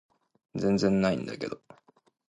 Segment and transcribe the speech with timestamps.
[0.55, 1.61] 全然ないんだけど